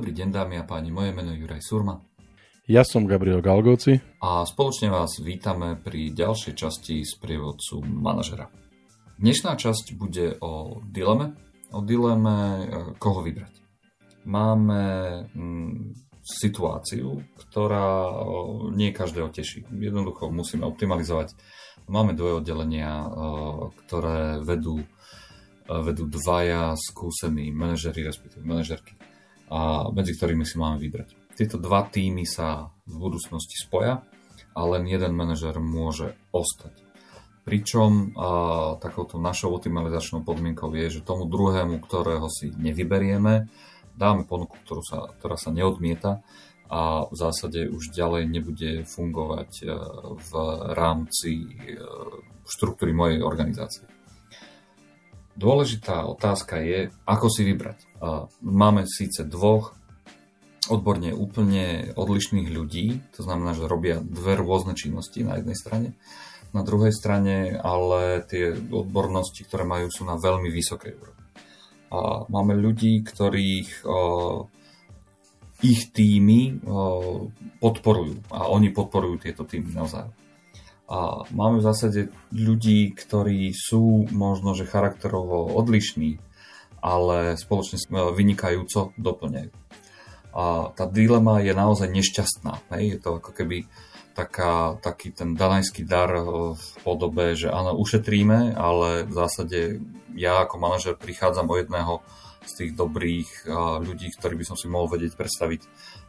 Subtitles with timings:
[0.00, 2.00] Dobrý deň dámy a páni, moje meno je Juraj Surma.
[2.64, 4.00] Ja som Gabriel Galgoci.
[4.24, 8.48] A spoločne vás vítame pri ďalšej časti z prievodcu manažera.
[9.20, 11.36] Dnešná časť bude o dileme,
[11.76, 12.60] o dileme, e,
[12.96, 13.52] koho vybrať.
[14.24, 14.80] Máme
[15.36, 15.92] mm,
[16.24, 18.08] situáciu, ktorá
[18.72, 19.68] nie každého teší.
[19.68, 21.36] Jednoducho musíme optimalizovať.
[21.92, 23.04] Máme dvoje oddelenia,
[23.84, 24.80] ktoré vedú,
[25.68, 28.96] vedú dvaja skúsení manažery, respektíve manažerky
[29.50, 31.34] a medzi ktorými si máme vybrať.
[31.34, 34.06] Tieto dva týmy sa v budúcnosti spoja
[34.54, 36.74] a len jeden manažer môže ostať.
[37.42, 43.50] Pričom a, takouto našou optimalizačnou podmienkou je, že tomu druhému, ktorého si nevyberieme,
[43.96, 46.22] dáme ponuku, ktorú sa, ktorá sa neodmieta
[46.70, 49.64] a v zásade už ďalej nebude fungovať e,
[50.14, 50.32] v
[50.78, 51.74] rámci e,
[52.46, 53.90] štruktúry mojej organizácie.
[55.38, 57.78] Dôležitá otázka je, ako si vybrať.
[58.42, 59.76] Máme síce dvoch
[60.68, 65.88] odborne úplne odlišných ľudí, to znamená, že robia dve rôzne činnosti na jednej strane,
[66.54, 71.26] na druhej strane ale tie odbornosti, ktoré majú, sú na veľmi vysokej úrovni.
[72.30, 73.82] Máme ľudí, ktorých
[75.60, 76.62] ich týmy
[77.58, 80.14] podporujú a oni podporujú tieto týmy navzájom.
[80.90, 82.00] A máme v zásade
[82.34, 86.18] ľudí, ktorí sú možno, že charakterovo odlišní,
[86.82, 87.78] ale spoločne
[88.10, 89.54] vynikajúco doplňajú.
[90.34, 92.58] A tá dilema je naozaj nešťastná.
[92.74, 92.82] Hej?
[92.94, 93.70] Je to ako keby
[94.18, 96.10] taká, taký ten danajský dar
[96.58, 99.78] v podobe, že áno, ušetríme, ale v zásade
[100.18, 101.94] ja ako manažer prichádzam o jedného
[102.50, 103.46] z tých dobrých
[103.86, 105.62] ľudí, ktorí by som si mohol vedieť predstaviť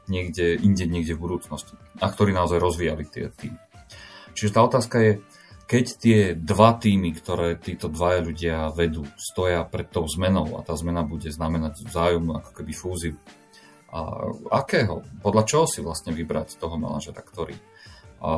[0.10, 1.78] niekde inde, niekde v budúcnosti.
[2.02, 3.71] A ktorí naozaj rozvíjali tie týmy.
[4.34, 5.12] Čiže tá otázka je,
[5.72, 10.76] keď tie dva týmy, ktoré títo dvaja ľudia vedú, stoja pred tou zmenou a tá
[10.76, 13.16] zmena bude znamenať vzájomnú ako keby fúziu,
[13.92, 14.32] a
[14.64, 17.60] akého, podľa čoho si vlastne vybrať toho manažera, ktorý,
[18.24, 18.32] a,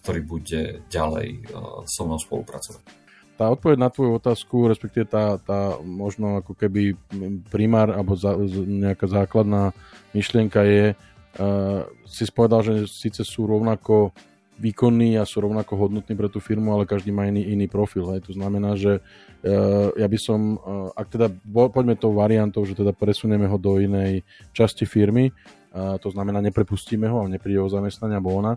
[0.00, 1.44] ktorý bude ďalej
[1.84, 3.04] so mnou spolupracovať?
[3.34, 6.94] Tá odpoveď na tvoju otázku, respektíve tá, tá možno ako keby
[7.50, 9.74] primár alebo za, nejaká základná
[10.14, 14.14] myšlienka je, uh, si spovedal, že síce sú rovnako
[14.54, 18.06] výkonní a sú rovnako hodnotní pre tú firmu, ale každý má iný, iný profil.
[18.14, 18.30] Hej.
[18.30, 22.94] To znamená, že uh, ja by som, uh, ak teda poďme tou variantou, že teda
[22.94, 24.22] presunieme ho do inej
[24.54, 28.54] časti firmy, uh, to znamená neprepustíme ho a nepríde o zamestnania alebo ona,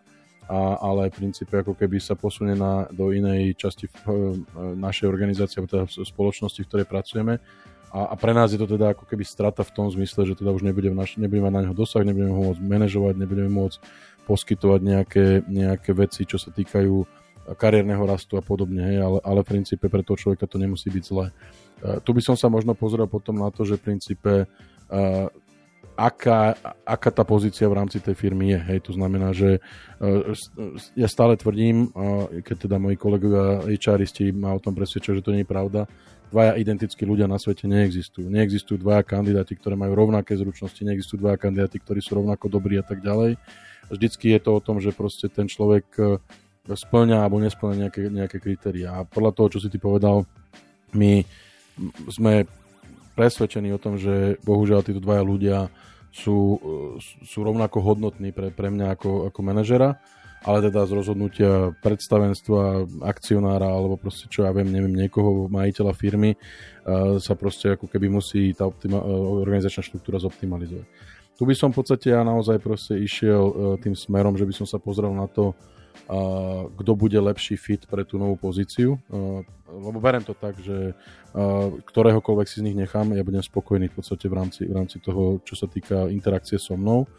[0.48, 4.38] a, ale v princípe ako keby sa posunie na, do inej časti uh,
[4.78, 7.42] našej organizácie, teda spoločnosti, v ktorej pracujeme,
[7.88, 10.52] a, a pre nás je to teda ako keby strata v tom zmysle, že teda
[10.52, 13.80] už nebude nebudeme mať na neho dosah, nebudeme ho môcť manažovať, nebudeme môcť
[14.28, 17.24] poskytovať nejaké, nejaké veci, čo sa týkajú
[17.56, 21.04] kariérneho rastu a podobne, hej, ale, ale v princípe pre toho človeka to nemusí byť
[21.08, 21.32] zlé.
[21.80, 25.28] Uh, tu by som sa možno pozrel potom na to, že v princípe uh,
[25.96, 28.60] aká, aká tá pozícia v rámci tej firmy je.
[28.68, 28.80] Hej.
[28.92, 29.64] To znamená, že
[30.04, 30.36] uh,
[31.00, 31.88] ja stále tvrdím,
[32.44, 35.88] keď teda moji kolegovia HRisti ma o tom presvedčia, že to nie je pravda,
[36.28, 38.28] dvaja identickí ľudia na svete neexistujú.
[38.28, 42.84] Neexistujú dvaja kandidáti, ktoré majú rovnaké zručnosti, neexistujú dvaja kandidáti, ktorí sú rovnako dobrí a
[42.84, 43.40] tak ďalej
[43.90, 46.04] vždycky je to o tom, že proste ten človek e,
[46.68, 49.00] splňa alebo nesplňa nejaké, nejaké kritéria.
[49.02, 50.28] A podľa toho, čo si ty povedal,
[50.92, 51.24] my
[52.12, 52.48] sme
[53.16, 55.58] presvedčení o tom, že bohužiaľ títo dvaja ľudia
[56.12, 56.60] sú, e,
[57.24, 60.00] sú rovnako hodnotní pre, pre mňa ako, ako manažera,
[60.46, 66.36] ale teda z rozhodnutia predstavenstva, akcionára alebo proste čo ja viem, neviem, niekoho, majiteľa firmy
[66.36, 69.02] uh, sa proste ako keby musí tá optima-
[69.42, 70.86] organizačná štruktúra zoptimalizovať.
[71.38, 74.68] Tu by som v podstate ja naozaj proste išiel uh, tým smerom, že by som
[74.70, 75.58] sa pozrel na to,
[76.78, 78.96] kto bude lepší fit pre tú novú pozíciu.
[79.68, 80.96] Lebo berem to tak, že
[81.84, 85.44] ktoréhokoľvek si z nich nechám, ja budem spokojný v podstate v rámci, v rámci toho,
[85.44, 87.12] čo sa týka interakcie so mnou.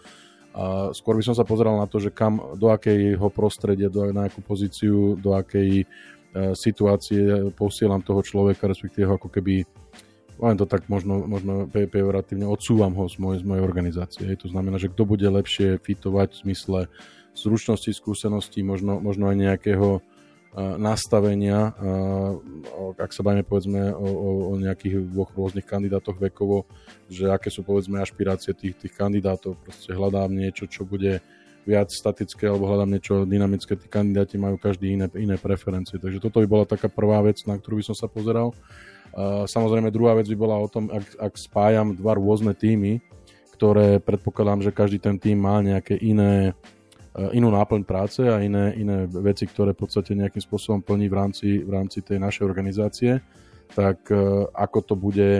[0.58, 4.26] A skôr by som sa pozeral na to, že kam, do akého prostredia, do, na
[4.26, 9.62] akú pozíciu, do akej uh, situácie posielam toho človeka, respektíve ho ako keby
[10.38, 14.22] len to tak možno, možno pejoratívne odsúvam ho z mojej, z mojej organizácie.
[14.22, 14.46] Hej.
[14.46, 16.80] To znamená, že kto bude lepšie fitovať v zmysle
[17.34, 20.02] zručnosti, skúseností, možno, možno aj nejakého
[20.56, 21.76] nastavenia,
[22.96, 24.06] ak sa bavíme povedzme o,
[24.52, 26.64] o, nejakých dvoch rôznych kandidátoch vekovo,
[27.06, 31.20] že aké sú povedzme ašpirácie tých, tých kandidátov, proste hľadám niečo, čo bude
[31.68, 36.00] viac statické alebo hľadám niečo dynamické, tí kandidáti majú každý iné, iné preferencie.
[36.00, 38.56] Takže toto by bola taká prvá vec, na ktorú by som sa pozeral.
[39.44, 43.04] Samozrejme, druhá vec by bola o tom, ak, ak spájam dva rôzne týmy,
[43.52, 46.56] ktoré predpokladám, že každý ten tým má nejaké iné,
[47.34, 51.48] inú náplň práce a iné, iné veci, ktoré v podstate nejakým spôsobom plní v rámci,
[51.62, 53.18] v rámci tej našej organizácie,
[53.74, 55.30] tak e, ako to bude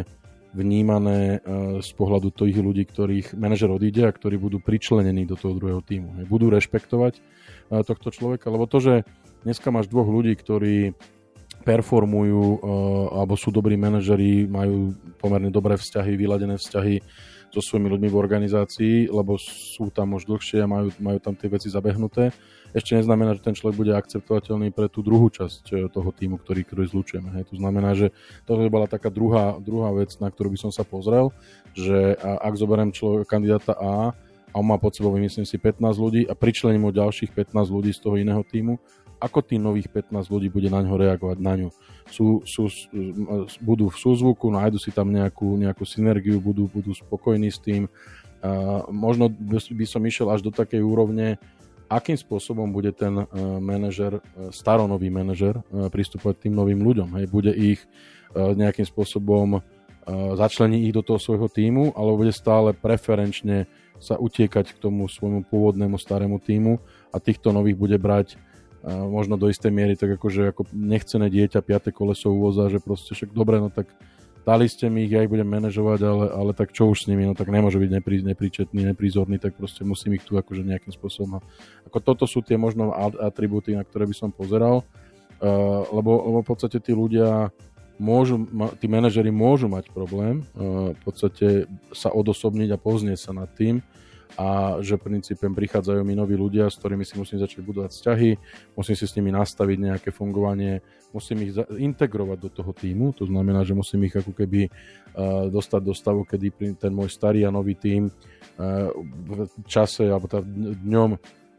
[0.49, 1.45] vnímané
[1.85, 6.25] z pohľadu tých ľudí, ktorých manažer odíde a ktorí budú pričlenení do toho druhého týmu.
[6.25, 7.21] Budú rešpektovať
[7.69, 8.95] tohto človeka, lebo to, že
[9.45, 10.97] dneska máš dvoch ľudí, ktorí
[11.69, 12.65] performujú
[13.13, 17.05] alebo sú dobrí manažeri, majú pomerne dobré vzťahy, vyladené vzťahy
[17.49, 21.49] so svojimi ľuďmi v organizácii, lebo sú tam už dlhšie a majú, majú tam tie
[21.49, 22.33] veci zabehnuté
[22.77, 26.69] ešte neznamená, že ten človek bude akceptovateľný pre tú druhú časť e, toho týmu, ktorý,
[26.69, 27.33] ktorý zlučujeme.
[27.41, 27.49] Hej.
[27.53, 28.13] To znamená, že
[28.45, 31.33] to bola taká druhá, druhá vec, na ktorú by som sa pozrel,
[31.73, 34.13] že ak zoberiem človek, kandidáta A
[34.53, 37.93] a on má pod sebou, myslím si, 15 ľudí a pričlením o ďalších 15 ľudí
[37.93, 38.81] z toho iného týmu,
[39.19, 41.69] ako tých nových 15 ľudí bude na ňo reagovať, na ňu.
[42.09, 42.71] Sú, sú,
[43.61, 47.91] budú v súzvuku, nájdu si tam nejakú, nejakú synergiu, budú, budú spokojní s tým.
[48.39, 49.27] Uh, možno
[49.75, 51.37] by som išiel až do takej úrovne,
[51.91, 53.27] akým spôsobom bude ten uh,
[53.59, 57.19] manažer, uh, staronový manažer uh, pristupovať tým novým ľuďom.
[57.19, 57.83] Hej, bude ich
[58.37, 59.65] nejakým spôsobom
[60.37, 63.65] začlení ich do toho svojho týmu, alebo bude stále preferenčne
[63.99, 66.79] sa utiekať k tomu svojmu pôvodnému starému týmu
[67.11, 68.39] a týchto nových bude brať
[68.87, 73.35] možno do istej miery tak akože ako nechcené dieťa, piate koleso uvoza, že proste však
[73.35, 73.91] dobre, no tak
[74.47, 77.27] dali ste mi ich, ja ich budem manažovať, ale, ale tak čo už s nimi,
[77.27, 81.37] no tak nemôže byť neprí, nepríčetný, neprízorný, tak proste musím ich tu akože nejakým spôsobom.
[81.37, 81.41] No.
[81.91, 86.49] Ako toto sú tie možno atributy, na ktoré by som pozeral, uh, lebo, lebo v
[86.49, 87.53] podstate tí ľudia
[87.99, 88.47] môžu,
[88.79, 91.47] tí manažeri môžu mať problém uh, v podstate
[91.93, 93.83] sa odosobniť a poznieť sa nad tým,
[94.39, 98.31] a že princípem prichádzajú mi noví ľudia, s ktorými si musím začať budovať vzťahy,
[98.79, 100.79] musím si s nimi nastaviť nejaké fungovanie,
[101.11, 105.81] musím ich integrovať do toho týmu, to znamená, že musím ich ako keby uh, dostať
[105.83, 108.95] do stavu, kedy ten môj starý a nový tým uh,
[109.27, 111.19] v čase alebo tá dňom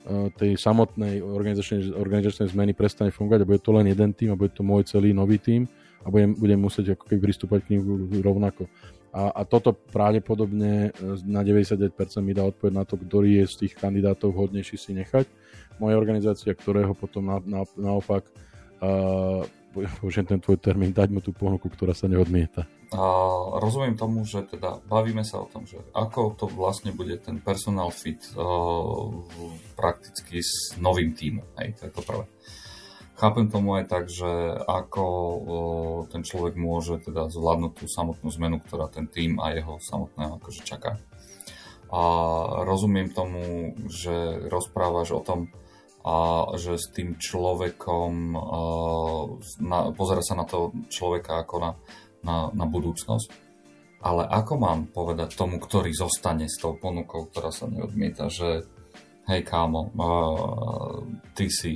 [0.09, 4.56] tej samotnej organizačnej, organizačnej zmeny prestane fungovať a bude to len jeden tým a bude
[4.56, 5.68] to môj celý nový tým
[6.03, 7.81] a budem, budem musieť ako keby pristúpať k ním
[8.23, 8.71] rovnako.
[9.09, 11.89] A, a toto pravdepodobne e, na 99%
[12.21, 15.25] mi dá odpoveď na to, ktorý je z tých kandidátov vhodnejší si nechať.
[15.81, 18.27] Moja organizácia, ktorého potom na, na, naopak
[18.83, 19.47] uh,
[20.27, 22.67] ten tvoj termín, dať mu tú ponuku, ktorá sa neodmieta.
[22.91, 23.01] A
[23.63, 27.95] rozumiem tomu, že teda bavíme sa o tom, že ako to vlastne bude ten personal
[27.95, 28.43] fit uh,
[29.79, 31.47] prakticky s novým tímom.
[31.63, 32.25] Hej, to je to prvé.
[33.19, 34.31] Chápem tomu aj tak, že
[34.63, 35.06] ako
[36.07, 40.63] ten človek môže teda zvládnuť tú samotnú zmenu, ktorá ten tým a jeho samotného akože
[40.63, 40.95] čaká.
[41.92, 42.01] A
[42.63, 45.51] rozumiem tomu, že rozprávaš o tom,
[46.00, 48.39] a že s tým človekom
[49.68, 51.71] na, pozera sa na to človeka ako na,
[52.24, 53.27] na, na budúcnosť.
[54.00, 58.63] Ale ako mám povedať tomu, ktorý zostane s tou ponukou, ktorá sa neodmieta, že
[59.27, 59.92] hej kámo,
[61.36, 61.75] ty si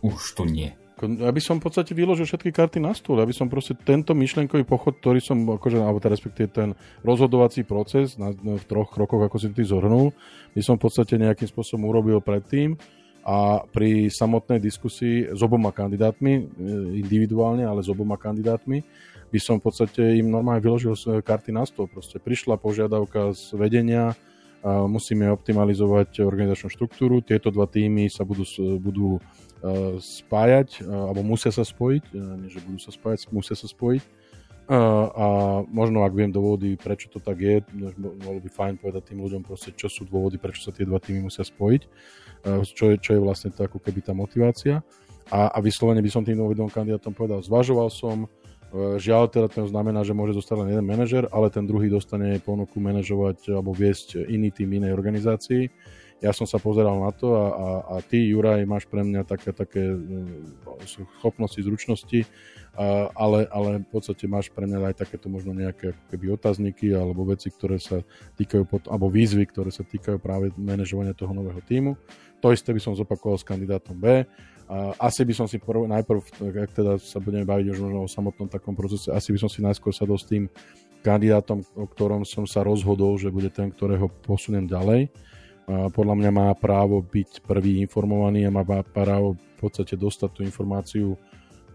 [0.00, 0.72] už tu nie.
[1.00, 5.00] Aby som v podstate vyložil všetky karty na stôl, aby som proste tento myšlenkový pochod,
[5.00, 9.48] ktorý som, akože, alebo teda respektíve ten rozhodovací proces na, v troch krokoch, ako si
[9.48, 10.12] ty zhrnul,
[10.52, 12.76] by som v podstate nejakým spôsobom urobil predtým
[13.24, 16.42] a pri samotnej diskusii s oboma kandidátmi, e,
[17.00, 18.84] individuálne, ale s oboma kandidátmi,
[19.32, 20.92] by som v podstate im normálne vyložil
[21.24, 21.88] karty na stôl.
[21.88, 24.12] Proste prišla požiadavka z vedenia,
[24.64, 28.44] musíme optimalizovať organizačnú štruktúru, tieto dva týmy sa budú,
[28.76, 29.16] budú
[29.60, 33.68] Eh, spájať, eh, alebo musia sa spojiť, eh, nie že budú sa spájať, musia sa
[33.68, 34.04] spojiť.
[34.70, 35.26] A
[35.66, 37.58] možno ak viem dôvody, prečo to tak je,
[37.98, 41.26] bolo by fajn povedať tým ľuďom proste, čo sú dôvody, prečo sa tie dva týmy
[41.26, 41.82] musia spojiť,
[42.70, 44.78] čo je, čo je vlastne to ako keby tá motivácia.
[45.26, 48.30] A, a vyslovene by som tým dôvodom kandidátom povedal, zvažoval som,
[48.72, 52.78] Žiaľ, teda to znamená, že môže dostať len jeden manažer, ale ten druhý dostane ponuku
[52.78, 55.66] manažovať alebo viesť iný tým inej organizácii
[56.20, 59.56] ja som sa pozeral na to a, a, a ty, Juraj, máš pre mňa také,
[59.56, 59.96] také e,
[61.18, 62.28] schopnosti, zručnosti,
[62.76, 67.24] a, ale, ale v podstate máš pre mňa aj takéto možno nejaké keby otázniky alebo
[67.24, 68.04] veci, ktoré sa
[68.36, 71.96] týkajú, pot, alebo výzvy, ktoré sa týkajú práve manažovania toho nového týmu.
[72.44, 74.24] To isté by som zopakoval s kandidátom B.
[74.70, 78.08] A asi by som si prv, najprv, ak teda sa budeme baviť už možno o
[78.08, 80.46] samotnom takom procese, asi by som si najskôr sadol s tým
[81.02, 85.10] kandidátom, o ktorom som sa rozhodol, že bude ten, ktorého posuniem ďalej
[85.70, 91.14] podľa mňa má právo byť prvý informovaný a má právo v podstate dostať tú informáciu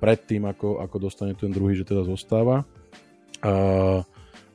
[0.02, 2.68] pred tým, ako, ako dostane ten druhý, že teda zostáva.
[3.46, 3.54] A,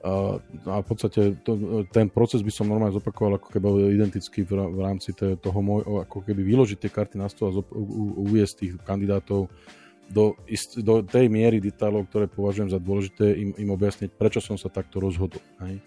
[0.05, 5.15] a, v podstate to, ten proces by som normálne zopakoval ako keby identicky v, rámci
[5.17, 7.63] toho môj, ako keby vyložiť tie karty na stôl a
[8.21, 9.49] uviesť tých kandidátov
[10.11, 14.59] do, ist, do tej miery detailov, ktoré považujem za dôležité, im, im objasniť, prečo som
[14.59, 15.41] sa takto rozhodol.
[15.63, 15.81] Hej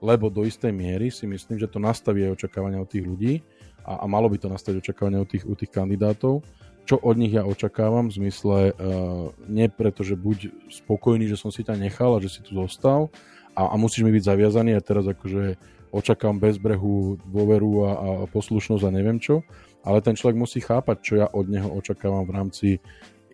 [0.00, 3.44] lebo do istej miery si myslím, že to nastaví aj očakávania od tých ľudí
[3.84, 6.44] a, a malo by to nastaviť očakávania od tých, od tých kandidátov,
[6.88, 11.52] čo od nich ja očakávam, v zmysle uh, nie preto, že buď spokojný, že som
[11.52, 13.12] si ťa nechal a že si tu zostal
[13.54, 18.10] a, a musíš mi byť zaviazaný a teraz akože očakám bez brehu dôveru a, a
[18.30, 19.42] poslušnosť a neviem čo,
[19.82, 22.68] ale ten človek musí chápať, čo ja od neho očakávam v rámci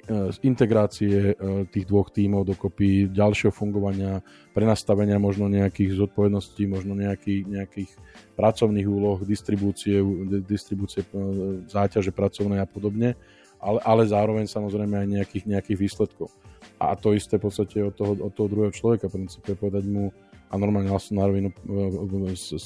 [0.07, 4.23] uh, integrácie uh, tých dvoch tímov dokopy, ďalšieho fungovania,
[4.55, 7.91] prenastavenia možno nejakých zodpovedností, možno nejaký, nejakých
[8.39, 10.01] pracovných úloh, distribúcie,
[10.47, 11.03] distribúcie
[11.69, 13.19] záťaže pracovnej a podobne
[13.61, 16.29] ale, ale zároveň samozrejme aj nejakých, nejakých výsledkov.
[16.77, 20.13] A to isté v podstate od toho, od toho druhého človeka, v princípe povedať mu
[20.47, 21.51] a normálne vlastne na rovinu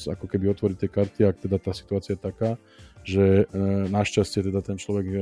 [0.05, 2.51] ako keby otvoriť tie karty, ak teda tá situácia je taká,
[3.01, 3.55] že e,
[3.89, 5.19] našťastie teda ten človek e,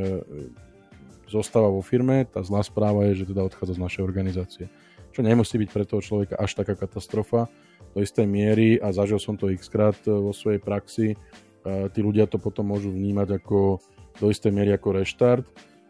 [1.29, 4.65] zostáva vo firme, tá zlá správa je, že teda odchádza z našej organizácie.
[5.13, 7.49] Čo nemusí byť pre toho človeka až taká katastrofa
[7.93, 11.17] do istej miery a zažil som to x krát e, vo svojej praxi.
[11.69, 13.77] Tí ľudia to potom môžu vnímať ako
[14.17, 15.45] do istej miery ako reštart.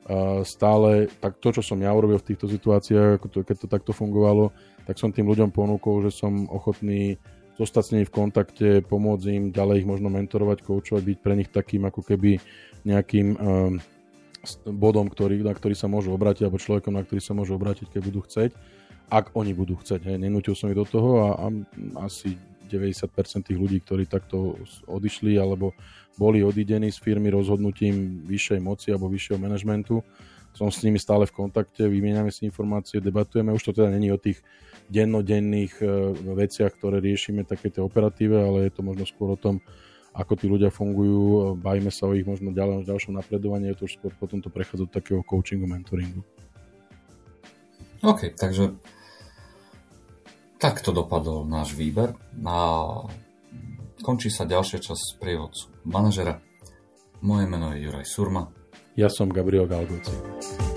[0.09, 4.51] A stále tak to, čo som ja urobil v týchto situáciách, keď to takto fungovalo,
[4.89, 7.21] tak som tým ľuďom ponúkol, že som ochotný
[7.61, 11.51] zostať s nimi v kontakte, pomôcť im, ďalej ich možno mentorovať, koučovať, byť pre nich
[11.53, 12.41] takým ako keby
[12.89, 13.77] nejakým um,
[14.67, 18.01] bodom, ktorý, na ktorý sa môžu obrátiť, alebo človekom, na ktorý sa môžu obrátiť, keď
[18.03, 18.51] budú chcieť,
[19.09, 20.01] ak oni budú chcieť.
[20.05, 20.17] Hej.
[20.21, 21.47] Nenútil som ich do toho a, a
[22.05, 22.37] asi
[22.69, 25.73] 90% tých ľudí, ktorí takto odišli alebo
[26.21, 30.05] boli odidení z firmy rozhodnutím vyššej moci alebo vyššieho manažmentu.
[30.53, 33.55] Som s nimi stále v kontakte, vymieňame si informácie, debatujeme.
[33.55, 34.43] Už to teda není o tých
[34.91, 35.87] dennodenných e,
[36.35, 39.61] veciach, ktoré riešime, také tie operatíve, ale je to možno skôr o tom,
[40.13, 43.93] ako tí ľudia fungujú, bajíme sa o ich možno ďalej, ďalšom napredovaní, je to už
[43.99, 46.25] skôr potom to prechádza do takého coachingu, mentoringu.
[48.03, 48.79] OK, takže
[50.59, 52.59] Takto dopadol náš výber a
[54.03, 56.43] končí sa ďalšia časť prievodcu manažera.
[57.23, 58.51] Moje meno je Juraj Surma.
[58.99, 60.68] Ja som Gabriel Galgoci.